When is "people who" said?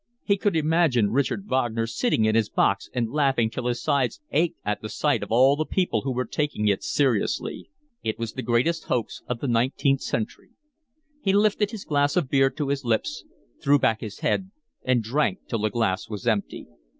5.63-6.11